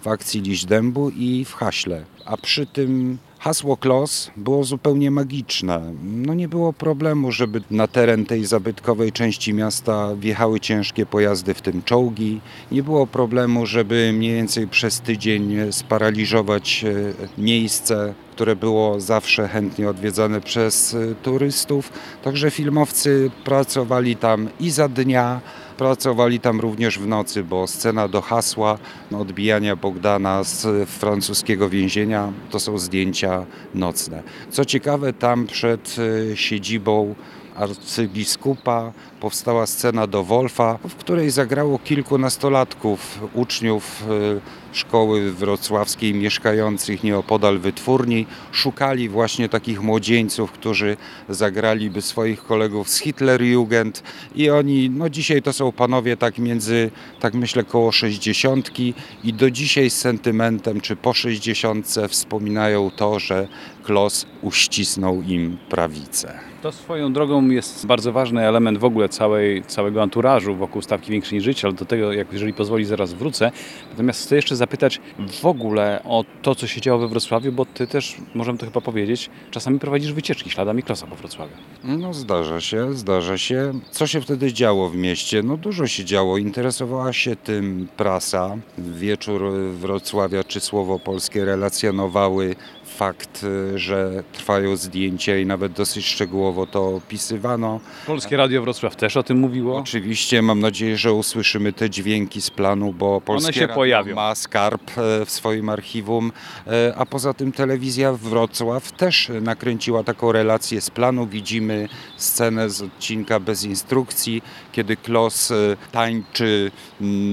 w 0.02 0.08
akcji 0.08 0.40
Liść 0.40 0.66
Dębu 0.66 1.10
i 1.10 1.44
w 1.44 1.54
Haśle. 1.54 2.04
A 2.24 2.36
przy 2.36 2.66
tym 2.66 3.18
hasło 3.44 3.76
Klos 3.76 4.30
było 4.36 4.64
zupełnie 4.64 5.10
magiczne. 5.10 5.80
No 6.02 6.34
nie 6.34 6.48
było 6.48 6.72
problemu, 6.72 7.32
żeby 7.32 7.62
na 7.70 7.86
teren 7.86 8.26
tej 8.26 8.44
zabytkowej 8.44 9.12
części 9.12 9.54
miasta 9.54 10.14
wjechały 10.16 10.60
ciężkie 10.60 11.06
pojazdy, 11.06 11.54
w 11.54 11.62
tym 11.62 11.82
czołgi. 11.82 12.40
Nie 12.72 12.82
było 12.82 13.06
problemu, 13.06 13.66
żeby 13.66 14.12
mniej 14.14 14.34
więcej 14.34 14.68
przez 14.68 15.00
tydzień 15.00 15.72
sparaliżować 15.72 16.84
e, 16.84 17.40
miejsce, 17.42 18.14
które 18.32 18.56
było 18.56 19.00
zawsze 19.00 19.48
chętnie 19.48 19.88
odwiedzane 19.88 20.40
przez 20.40 20.94
e, 20.94 21.14
turystów. 21.14 21.92
Także 22.22 22.50
filmowcy 22.50 23.30
pracowali 23.44 24.16
tam 24.16 24.48
i 24.60 24.70
za 24.70 24.88
dnia, 24.88 25.40
pracowali 25.76 26.40
tam 26.40 26.60
również 26.60 26.98
w 26.98 27.06
nocy, 27.06 27.44
bo 27.44 27.66
scena 27.66 28.08
do 28.08 28.20
hasła 28.20 28.78
no, 29.10 29.18
odbijania 29.18 29.76
Bogdana 29.76 30.44
z 30.44 30.88
francuskiego 30.88 31.68
więzienia 31.68 32.32
to 32.50 32.60
są 32.60 32.78
zdjęcia 32.78 33.46
nocne. 33.74 34.22
Co 34.50 34.64
ciekawe, 34.64 35.12
tam 35.12 35.46
przed 35.46 35.96
e, 36.32 36.36
siedzibą 36.36 37.14
arcybiskupa 37.56 38.92
powstała 39.20 39.66
scena 39.66 40.06
do 40.06 40.24
Wolfa, 40.24 40.78
w 40.88 40.94
której 40.94 41.30
zagrało 41.30 41.78
kilku 41.78 42.18
nastolatków, 42.18 43.20
uczniów 43.34 44.02
e, 44.02 44.74
szkoły 44.74 45.32
wrocławskiej 45.32 46.14
mieszkających 46.14 47.04
nieopodal 47.04 47.58
wytwórni. 47.58 48.26
Szukali 48.52 49.08
właśnie 49.08 49.48
takich 49.48 49.82
młodzieńców, 49.82 50.52
którzy 50.52 50.96
zagraliby 51.28 52.02
swoich 52.02 52.42
kolegów 52.44 52.88
z 52.88 52.98
Hitlerjugend 52.98 54.02
i 54.34 54.50
oni, 54.50 54.90
no 54.90 55.08
dzisiaj 55.10 55.42
to 55.42 55.52
są 55.52 55.72
panowie 55.72 56.16
tak 56.16 56.38
między, 56.38 56.90
tak 57.20 57.34
myślę, 57.34 57.64
koło 57.64 57.92
sześćdziesiątki 57.92 58.94
i 59.24 59.32
do 59.32 59.50
dzisiaj 59.50 59.90
z 59.90 59.96
sentymentem, 59.96 60.80
czy 60.80 60.96
po 60.96 61.14
sześćdziesiątce 61.14 62.08
wspominają 62.08 62.90
to, 62.90 63.18
że 63.18 63.48
Klos 63.84 64.26
uścisnął 64.42 65.22
im 65.22 65.58
prawicę. 65.68 66.38
To 66.62 66.72
swoją 66.72 67.12
drogą 67.12 67.48
jest 67.48 67.86
bardzo 67.86 68.12
ważny 68.12 68.46
element 68.46 68.78
w 68.78 68.84
ogóle 68.84 69.08
całej, 69.08 69.62
całego 69.62 70.02
anturażu 70.02 70.54
wokół 70.54 70.82
stawki 70.82 71.12
większej 71.12 71.36
niż 71.38 71.44
życie, 71.44 71.68
ale 71.68 71.76
do 71.76 71.84
tego, 71.84 72.12
jak 72.12 72.32
jeżeli 72.32 72.52
pozwoli, 72.52 72.84
zaraz 72.84 73.12
wrócę. 73.12 73.52
Natomiast 73.90 74.22
chcę 74.22 74.36
jeszcze 74.36 74.56
zapytać 74.56 75.00
w 75.40 75.46
ogóle 75.46 76.00
o 76.04 76.24
to, 76.42 76.54
co 76.54 76.66
się 76.66 76.80
działo 76.80 76.98
we 77.00 77.08
Wrocławiu, 77.08 77.52
bo 77.52 77.64
ty 77.64 77.86
też, 77.86 78.16
możemy 78.34 78.58
to 78.58 78.66
chyba 78.66 78.80
powiedzieć, 78.80 79.30
czasami 79.50 79.78
prowadzisz 79.78 80.12
wycieczki 80.12 80.50
śladami 80.50 80.82
Klosa 80.82 81.06
po 81.06 81.16
Wrocławiu. 81.16 81.52
No 81.84 82.14
zdarza 82.14 82.60
się, 82.60 82.94
zdarza 82.94 83.38
się. 83.38 83.72
Co 83.90 84.06
się 84.06 84.20
wtedy 84.20 84.52
działo 84.52 84.88
w 84.88 84.96
mieście? 84.96 85.42
No 85.42 85.56
dużo 85.56 85.86
się 85.86 86.04
działo. 86.04 86.38
Interesowała 86.38 87.12
się 87.12 87.36
tym 87.36 87.88
prasa. 87.96 88.56
Wieczór 88.78 89.42
Wrocławia 89.72 90.44
czy 90.44 90.60
Słowo 90.60 90.98
Polskie 90.98 91.44
relacjonowały 91.44 92.56
fakt, 92.86 93.44
y, 93.44 93.78
że 93.78 94.24
trwają 94.32 94.76
zdjęcia 94.76 95.38
i 95.38 95.46
nawet 95.46 95.72
dosyć 95.72 96.06
szczegółowo 96.06 96.66
to 96.66 96.88
opisywano. 96.88 97.80
Polskie 98.06 98.36
Radio 98.36 98.62
Wrocław 98.62 98.96
też 98.96 99.16
o 99.16 99.22
tym 99.22 99.38
mówiło. 99.38 99.76
Oczywiście 99.76 100.42
mam 100.42 100.60
nadzieję, 100.60 100.96
że 100.96 101.12
usłyszymy 101.12 101.72
te 101.72 101.90
dźwięki 101.90 102.42
z 102.42 102.50
planu, 102.50 102.92
bo 102.92 103.20
Polskie 103.20 103.52
się 103.52 103.60
Radio 103.60 103.74
pojawią. 103.74 104.14
ma 104.14 104.34
skarb 104.34 104.90
e, 104.98 105.24
w 105.26 105.30
swoim 105.30 105.68
archiwum, 105.68 106.32
e, 106.66 106.94
a 106.96 107.06
poza 107.06 107.34
tym 107.34 107.52
telewizja 107.52 108.12
Wrocław 108.12 108.92
też 108.92 109.30
nakręciła 109.40 110.04
taką 110.04 110.32
relację 110.32 110.80
z 110.80 110.90
planu. 110.90 111.26
Widzimy 111.26 111.88
scenę 112.16 112.70
z 112.70 112.82
odcinka 112.82 113.40
bez 113.40 113.64
instrukcji, 113.64 114.42
kiedy 114.72 114.96
Klos 114.96 115.50
e, 115.50 115.54
tańczy 115.92 116.70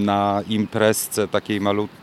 na 0.06 0.42
imprezce 0.50 1.28
takiej 1.28 1.62
malutkiej 1.62 2.01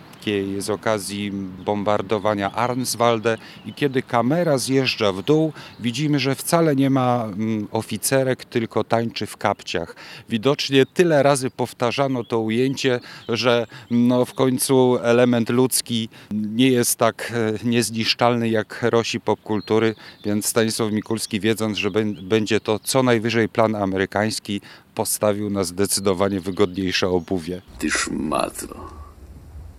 z 0.59 0.71
okazji 0.71 1.33
bombardowania 1.65 2.53
Arnswalde 2.53 3.39
i 3.67 3.75
kiedy 3.75 4.03
kamera 4.03 4.59
zjeżdża 4.59 5.13
w 5.13 5.23
dół, 5.23 5.53
widzimy, 5.81 6.19
że 6.19 6.35
wcale 6.35 6.77
nie 6.77 6.91
ma 6.91 7.25
mm, 7.25 7.69
oficerek, 7.73 8.45
tylko 8.45 8.85
tańczy 8.85 9.27
w 9.27 9.37
kapciach. 9.37 9.97
Widocznie 10.29 10.87
tyle 10.87 11.23
razy 11.23 11.51
powtarzano 11.51 12.25
to 12.25 12.41
ujęcie, 12.41 13.01
że 13.29 13.67
no, 13.91 14.25
w 14.25 14.35
końcu 14.35 14.99
element 15.03 15.51
ludzki 15.51 16.09
nie 16.31 16.69
jest 16.71 16.99
tak 16.99 17.33
e, 17.65 17.69
niezniszczalny 17.69 18.49
jak 18.49 18.75
herosi 18.75 19.21
popkultury, 19.21 19.95
więc 20.25 20.47
Stanisław 20.47 20.93
Mikulski 20.93 21.41
wiedząc, 21.41 21.79
że 21.79 21.91
bę- 21.91 22.23
będzie 22.23 22.61
to 22.61 22.79
co 22.79 23.03
najwyżej 23.03 23.49
plan 23.49 23.75
amerykański, 23.75 24.61
postawił 24.95 25.51
na 25.51 25.65
zdecydowanie 25.65 26.41
wygodniejsze 26.41 27.09
obuwie. 27.09 27.63
Ty 27.79 27.91
szmato. 27.91 28.98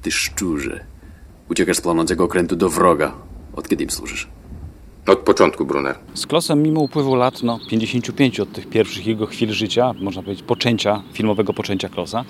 Ty 0.02 0.12
szczurze. 0.12 0.86
Uciekasz 1.50 1.78
z 1.78 1.82
płonącego 1.82 2.24
okrętu 2.24 2.56
do 2.56 2.70
wroga. 2.70 3.14
Od 3.56 3.70
kiedy 3.70 3.84
im 3.84 3.90
służysz? 3.90 4.28
Od 5.08 5.20
początku, 5.20 5.66
Brunner. 5.66 5.96
Z 6.14 6.28
Klosem 6.28 6.64
mimo 6.64 6.82
upływu 6.82 7.16
lat, 7.16 7.44
no 7.44 7.60
55 7.70 8.40
od 8.40 8.52
tych 8.52 8.68
pierwszych 8.70 9.08
jego 9.08 9.26
chwil 9.26 9.52
życia, 9.52 9.94
można 10.02 10.24
powiedzieć 10.24 10.46
poczęcia, 10.46 11.04
filmowego 11.14 11.54
poczęcia 11.54 11.90
Klosa, 11.90 12.26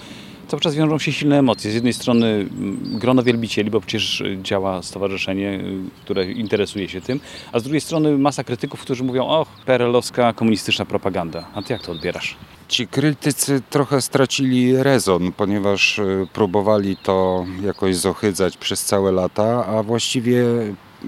cały 0.48 0.62
czas 0.62 0.76
wiążą 0.76 1.00
się 1.00 1.12
silne 1.12 1.40
emocje. 1.40 1.72
Z 1.72 1.74
jednej 1.74 1.94
strony 1.94 2.28
mm, 2.28 3.00
grono 3.00 3.24
wielbicieli, 3.24 3.72
bo 3.72 3.82
przecież 3.82 4.24
działa 4.42 4.84
stowarzyszenie, 4.84 5.60
y, 5.60 6.02
które 6.04 6.32
interesuje 6.32 6.90
się 6.90 7.02
tym, 7.02 7.20
a 7.52 7.60
z 7.60 7.64
drugiej 7.64 7.82
strony 7.82 8.18
masa 8.18 8.44
krytyków, 8.44 8.82
którzy 8.82 9.04
mówią, 9.04 9.28
och, 9.28 9.48
perelowska 9.66 10.34
komunistyczna 10.34 10.86
propaganda. 10.86 11.48
A 11.54 11.62
ty 11.62 11.74
jak 11.74 11.82
to 11.82 11.92
odbierasz? 11.92 12.38
Ci 12.70 12.88
krytycy 12.88 13.62
trochę 13.70 14.02
stracili 14.02 14.84
rezon, 14.84 15.32
ponieważ 15.32 16.00
e, 16.00 16.28
próbowali 16.34 16.98
to 16.98 17.46
jakoś 17.64 17.96
zohydzać 17.96 18.58
przez 18.58 18.86
całe 18.86 19.12
lata, 19.12 19.66
a 19.66 19.84
właściwie 19.84 20.44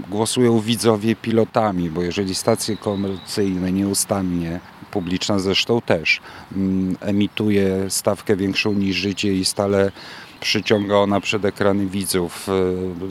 głosują 0.10 0.60
widzowie 0.60 1.16
pilotami, 1.16 1.90
bo 1.90 2.02
jeżeli 2.02 2.36
stacje 2.36 2.78
komercyjne 2.78 3.72
nieustannie, 3.72 4.60
publiczna 4.92 5.40
zresztą 5.40 5.82
też, 5.82 6.22
mm, 6.56 6.98
emituje 7.02 7.90
stawkę 7.90 8.36
większą 8.36 8.74
niż 8.74 8.96
życie 8.96 9.34
i 9.34 9.46
stale 9.46 9.92
przyciąga 10.42 10.96
ona 10.96 11.22
przed 11.22 11.46
ekrany 11.46 11.86
widzów. 11.86 12.48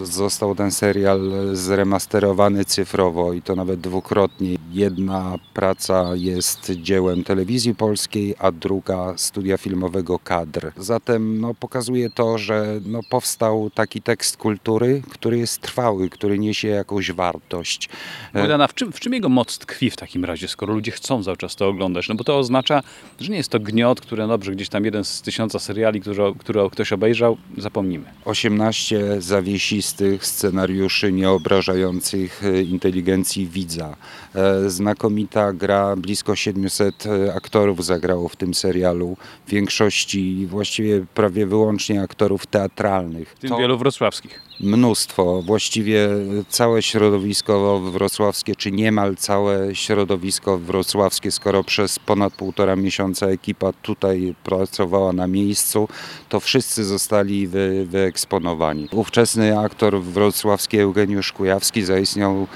Y, 0.02 0.06
Został 0.06 0.54
ten 0.54 0.70
serial 0.70 1.20
zremasterowany 1.52 2.64
cyfrowo 2.64 3.32
i 3.32 3.42
to 3.42 3.56
nawet 3.56 3.80
dwukrotnie. 3.80 4.56
Jedna 4.72 5.38
praca 5.54 6.10
jest 6.14 6.70
dziełem 6.70 7.24
telewizji 7.24 7.74
polskiej, 7.74 8.34
a 8.38 8.52
druga 8.52 9.14
studia 9.16 9.58
filmowego 9.58 10.18
kadr. 10.18 10.72
Zatem 10.76 11.40
no, 11.40 11.54
pokazuje 11.54 12.10
to, 12.10 12.38
że 12.38 12.80
no, 12.86 13.00
powstał 13.10 13.70
taki 13.74 14.02
tekst 14.02 14.36
kultury, 14.36 15.02
który 15.10 15.38
jest 15.38 15.60
trwały, 15.60 16.10
który 16.10 16.38
niesie 16.38 16.68
jakąś 16.68 17.12
wartość. 17.12 17.88
Bogdana, 18.34 18.66
w 18.66 18.74
czym, 18.74 18.92
w 18.92 19.00
czym 19.00 19.12
jego 19.12 19.28
moc 19.28 19.58
tkwi 19.58 19.90
w 19.90 19.96
takim 19.96 20.24
razie, 20.24 20.48
skoro 20.48 20.74
ludzie 20.74 20.92
chcą 20.92 21.24
cały 21.24 21.36
czas 21.36 21.56
to 21.56 21.68
oglądać? 21.68 22.08
No 22.08 22.14
bo 22.14 22.24
to 22.24 22.38
oznacza, 22.38 22.82
że 23.20 23.32
nie 23.32 23.36
jest 23.36 23.50
to 23.50 23.60
gniot, 23.60 24.00
które 24.00 24.28
dobrze, 24.28 24.52
gdzieś 24.52 24.68
tam 24.68 24.84
jeden 24.84 25.04
z 25.04 25.22
tysiąca 25.22 25.58
seriali, 25.58 26.00
które, 26.00 26.32
które 26.38 26.70
ktoś 26.70 26.92
obejrzał, 27.28 27.36
zapomnimy. 27.58 28.04
18 28.24 29.20
zawiesistych 29.22 30.26
scenariuszy 30.26 31.12
nieobrażających 31.12 32.42
e, 32.44 32.62
inteligencji 32.62 33.46
widza. 33.46 33.96
E, 34.34 34.70
Znakomita 34.70 35.52
gra, 35.52 35.96
blisko 35.96 36.36
700 36.36 37.04
aktorów 37.36 37.84
zagrało 37.84 38.28
w 38.28 38.36
tym 38.36 38.54
serialu. 38.54 39.16
W 39.46 39.50
większości 39.50 40.46
właściwie 40.46 41.06
prawie 41.14 41.46
wyłącznie 41.46 42.02
aktorów 42.02 42.46
teatralnych. 42.46 43.28
W 43.28 43.38
tym 43.38 43.50
To- 43.50 43.56
wielu 43.58 43.78
wrocławskich. 43.78 44.42
Mnóstwo, 44.62 45.42
właściwie 45.42 46.08
całe 46.48 46.82
środowisko 46.82 47.78
wrocławskie, 47.78 48.56
czy 48.56 48.72
niemal 48.72 49.16
całe 49.16 49.74
środowisko 49.74 50.58
wrocławskie, 50.58 51.30
skoro 51.30 51.64
przez 51.64 51.98
ponad 51.98 52.32
półtora 52.32 52.76
miesiąca 52.76 53.26
ekipa 53.26 53.72
tutaj 53.72 54.34
pracowała 54.44 55.12
na 55.12 55.26
miejscu, 55.26 55.88
to 56.28 56.40
wszyscy 56.40 56.84
zostali 56.84 57.46
wy, 57.46 57.86
wyeksponowani. 57.86 58.88
Ówczesny 58.92 59.58
aktor 59.58 60.00
wrocławski 60.00 60.78
Eugeniusz 60.78 61.32
Kujawski 61.32 61.82
zaistniał 61.82 62.46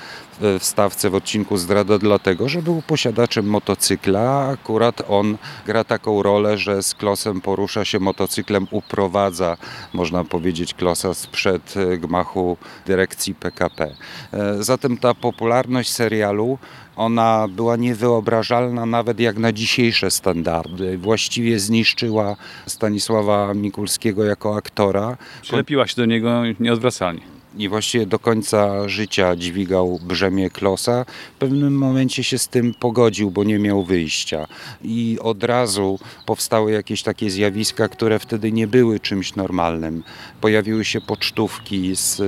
w 0.40 0.58
w 0.60 0.64
stawce 0.64 1.10
w 1.10 1.14
odcinku 1.14 1.56
Zdrada 1.56 1.98
dlatego, 1.98 2.48
że 2.48 2.62
był 2.62 2.82
posiadaczem 2.82 3.46
motocykla, 3.46 4.48
akurat 4.48 5.02
on 5.08 5.36
gra 5.66 5.84
taką 5.84 6.22
rolę, 6.22 6.58
że 6.58 6.82
z 6.82 6.94
Klosem 6.94 7.40
porusza 7.40 7.84
się 7.84 8.00
motocyklem, 8.00 8.66
uprowadza, 8.70 9.56
można 9.92 10.24
powiedzieć, 10.24 10.74
Klosa 10.74 11.14
sprzed 11.14 11.74
e, 11.76 11.98
gmachu 11.98 12.56
dyrekcji 12.86 13.34
PKP. 13.34 13.94
E, 14.32 14.62
Zatem 14.62 14.98
ta 14.98 15.14
popularność 15.14 15.92
serialu 15.92 16.58
ona 16.96 17.48
była 17.48 17.76
niewyobrażalna 17.76 18.86
nawet 18.86 19.20
jak 19.20 19.38
na 19.38 19.52
dzisiejsze 19.52 20.10
standardy. 20.10 20.98
Właściwie 20.98 21.58
zniszczyła 21.58 22.36
Stanisława 22.66 23.54
Mikulskiego 23.54 24.24
jako 24.24 24.56
aktora. 24.56 25.16
Przylepiła 25.42 25.86
się 25.86 25.96
do 25.96 26.06
niego 26.06 26.42
nieodwracalnie. 26.60 27.33
I 27.58 27.68
właściwie 27.68 28.06
do 28.06 28.18
końca 28.18 28.88
życia 28.88 29.36
dźwigał 29.36 30.00
brzemię 30.02 30.50
Klosa. 30.50 31.04
W 31.34 31.38
pewnym 31.38 31.78
momencie 31.78 32.24
się 32.24 32.38
z 32.38 32.48
tym 32.48 32.74
pogodził, 32.74 33.30
bo 33.30 33.44
nie 33.44 33.58
miał 33.58 33.84
wyjścia. 33.84 34.46
I 34.82 35.18
od 35.22 35.44
razu 35.44 35.98
powstały 36.26 36.72
jakieś 36.72 37.02
takie 37.02 37.30
zjawiska, 37.30 37.88
które 37.88 38.18
wtedy 38.18 38.52
nie 38.52 38.66
były 38.66 39.00
czymś 39.00 39.34
normalnym. 39.36 40.02
Pojawiły 40.40 40.84
się 40.84 41.00
pocztówki 41.00 41.96
z 41.96 42.22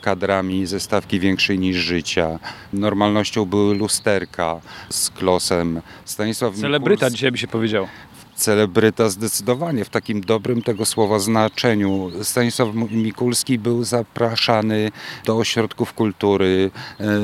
kadrami 0.00 0.66
ze 0.66 0.80
stawki 0.80 1.20
większej 1.20 1.58
niż 1.58 1.76
życia. 1.76 2.38
Normalnością 2.72 3.44
były 3.44 3.74
lusterka 3.74 4.60
z 4.88 5.10
Klosem. 5.10 5.80
Stanisław 6.04 6.54
Celebryta 6.56 7.06
Mikulski- 7.06 7.12
dzisiaj 7.12 7.32
by 7.32 7.38
się 7.38 7.48
powiedział. 7.48 7.86
Celebryta 8.34 9.08
zdecydowanie 9.08 9.84
w 9.84 9.88
takim 9.88 10.20
dobrym 10.20 10.62
tego 10.62 10.84
słowa 10.84 11.18
znaczeniu. 11.18 12.10
Stanisław 12.22 12.68
Mikulski 12.90 13.58
był 13.58 13.84
zapraszany 13.84 14.90
do 15.24 15.36
ośrodków 15.36 15.92
kultury, 15.92 16.70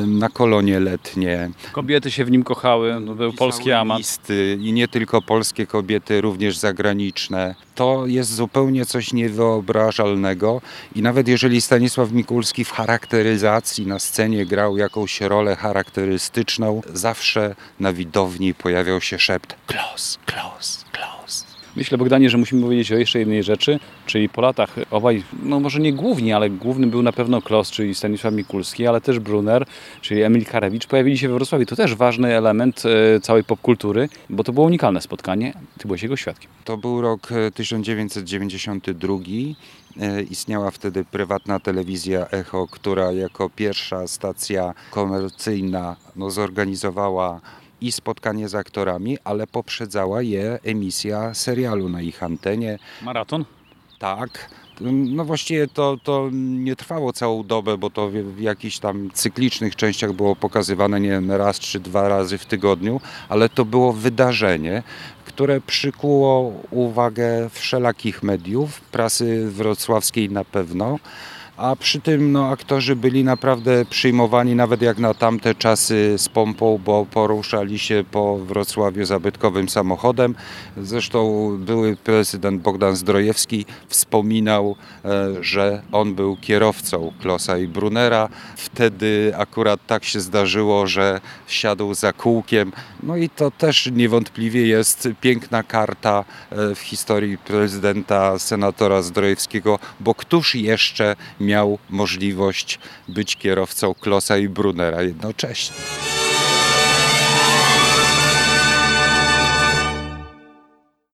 na 0.07 0.29
kolonie 0.29 0.81
letnie. 0.81 1.51
Kobiety 1.73 2.11
się 2.11 2.25
w 2.25 2.31
nim 2.31 2.45
kochały, 2.45 3.01
no, 3.01 3.15
był 3.15 3.33
polski 3.33 3.73
amat. 3.73 3.99
Listy, 3.99 4.59
I 4.61 4.73
nie 4.73 4.89
tylko 4.89 5.23
polskie 5.23 5.67
kobiety, 5.67 6.21
również 6.21 6.57
zagraniczne. 6.57 7.55
To 7.75 8.07
jest 8.07 8.35
zupełnie 8.35 8.87
coś 8.87 9.13
niewyobrażalnego 9.13 10.61
i 10.95 11.03
nawet 11.03 11.29
jeżeli 11.29 11.61
Stanisław 11.61 12.13
Mikulski 12.13 12.65
w 12.65 12.71
charakteryzacji 12.71 13.87
na 13.87 13.99
scenie 13.99 14.47
grał 14.47 14.77
jakąś 14.77 15.21
rolę 15.21 15.57
charakterystyczną, 15.57 16.83
zawsze 16.93 17.55
na 17.81 17.93
widowni 17.93 18.55
pojawiał 18.55 19.01
się 19.01 19.19
szept 19.19 19.55
Klos, 19.67 20.19
Klos, 20.27 20.85
Klos. 20.99 21.47
Myślę, 21.77 21.99
Bogdanie, 21.99 22.31
że 22.31 22.39
musimy 22.39 22.63
powiedzieć 22.63 22.93
o 22.93 22.97
jeszcze 22.97 23.19
jednej 23.19 23.43
rzeczy, 23.43 23.81
czyli 24.07 24.29
po 24.29 24.41
latach 24.41 24.77
obaj, 24.91 25.23
no 25.43 25.61
może 25.61 25.81
nie 25.81 25.93
głównie, 25.93 26.37
ale 26.37 26.51
główny 26.51 26.87
był 26.87 27.03
na 27.03 27.13
pewno 27.13 27.43
Klos, 27.43 27.71
czyli 27.71 27.95
Stanisław 27.95 28.35
Mikulski, 28.35 28.87
ale 28.87 29.01
też 29.01 29.19
Brunner, 29.19 29.67
czyli 30.01 30.23
Emil 30.23 30.45
Karewicz, 30.45 30.87
pojawili 30.87 31.19
się 31.19 31.29
we 31.29 31.35
Wrocławiu. 31.35 31.67
To 31.67 31.77
też 31.77 31.95
ważny 31.95 32.37
element 32.37 32.83
e, 33.17 33.21
całej 33.21 33.45
popkultury, 33.45 34.09
bo 34.31 34.45
to 34.45 34.53
było 34.53 34.67
unikalne 34.67 35.01
spotkanie. 35.01 35.53
Ty 35.79 35.89
byłeś 35.89 36.03
jego 36.03 36.17
świadkiem. 36.17 36.51
To 36.65 36.77
był 36.77 37.01
rok 37.01 37.33
e, 37.33 37.51
1992. 37.51 39.15
E, 40.01 40.23
Istniała 40.23 40.71
wtedy 40.71 41.05
prywatna 41.05 41.61
telewizja 41.61 42.27
Echo, 42.27 42.67
która 42.71 43.13
jako 43.13 43.51
pierwsza 43.51 44.09
stacja 44.09 44.75
komercyjna 44.91 45.97
no, 46.17 46.31
zorganizowała 46.31 47.41
i 47.81 47.93
spotkanie 47.93 48.49
z 48.49 48.55
aktorami, 48.55 49.19
ale 49.25 49.47
poprzedzała 49.47 50.23
je 50.23 50.59
emisja 50.65 51.35
serialu 51.35 51.89
na 51.89 52.01
ich 52.03 52.23
antenie. 52.23 52.79
Maraton? 53.03 53.45
Tak. 53.99 54.51
No 54.81 55.25
właściwie 55.25 55.69
to, 55.69 55.97
to 56.03 56.29
nie 56.33 56.77
trwało 56.77 57.13
całą 57.13 57.45
dobę, 57.45 57.79
bo 57.79 57.91
to 57.91 58.09
w, 58.09 58.13
w 58.13 58.41
jakichś 58.41 58.79
tam 58.79 59.11
cyklicznych 59.15 59.77
częściach 59.77 60.13
było 60.13 60.37
pokazywane, 60.37 61.01
nie 61.01 61.09
wiem, 61.09 61.33
raz 61.33 61.61
czy 61.61 61.81
dwa 61.81 62.09
razy 62.09 62.39
w 62.39 62.47
tygodniu, 62.47 63.01
ale 63.29 63.49
to 63.49 63.65
było 63.65 63.93
wydarzenie, 63.93 64.83
które 65.25 65.61
przykuło 65.61 66.53
uwagę 66.71 67.51
wszelakich 67.51 68.23
mediów, 68.23 68.81
prasy 68.81 69.51
wrocławskiej 69.51 70.31
na 70.31 70.45
pewno. 70.45 70.99
A 71.59 71.77
przy 71.77 72.01
tym 72.01 72.33
no, 72.33 72.49
aktorzy 72.49 72.97
byli 72.97 73.25
naprawdę 73.25 73.85
przyjmowani 73.85 74.55
nawet 74.55 74.83
jak 74.83 74.99
na 74.99 75.15
tamte 75.15 75.55
czasy 75.55 76.15
z 76.19 76.29
pompą, 76.29 76.81
bo 76.85 77.07
poruszali 77.07 77.79
się 77.79 78.05
po 78.11 78.39
Wrocławiu 78.39 79.05
zabytkowym 79.05 79.69
samochodem. 79.69 80.35
Zresztą 80.77 81.51
były 81.61 81.97
prezydent 81.97 82.63
Bogdan 82.63 82.97
Zdrojewski 82.97 83.67
wspominał, 83.89 84.77
e, 85.05 85.29
że 85.41 85.83
on 85.93 86.15
był 86.15 86.37
kierowcą 86.37 87.13
Klosa 87.21 87.59
i 87.59 87.67
Brunera. 87.67 88.29
Wtedy 88.57 89.33
akurat 89.37 89.81
tak 89.87 90.05
się 90.05 90.21
zdarzyło, 90.21 90.87
że 90.87 91.21
wsiadł 91.47 91.95
za 91.95 92.13
kółkiem. 92.13 92.73
No 93.03 93.17
i 93.17 93.29
to 93.29 93.51
też 93.51 93.91
niewątpliwie 93.93 94.67
jest 94.67 95.09
piękna 95.21 95.63
karta 95.63 96.25
e, 96.51 96.75
w 96.75 96.81
historii 96.81 97.39
prezydenta, 97.39 98.39
senatora 98.39 99.03
Zdrojewskiego, 99.03 99.79
bo 100.01 100.15
któż 100.15 100.55
jeszcze 100.55 101.17
miał 101.49 101.79
możliwość 101.91 102.79
być 103.09 103.37
kierowcą 103.37 103.95
Klosa 103.95 104.39
i 104.39 104.49
Brunera 104.49 105.03
jednocześnie. 105.03 105.77